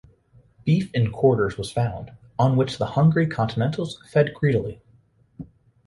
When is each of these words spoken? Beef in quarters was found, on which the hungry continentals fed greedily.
Beef 0.65 0.89
in 0.95 1.11
quarters 1.11 1.59
was 1.59 1.71
found, 1.71 2.11
on 2.39 2.55
which 2.57 2.79
the 2.79 2.87
hungry 2.87 3.27
continentals 3.27 4.01
fed 4.09 4.33
greedily. 4.33 4.81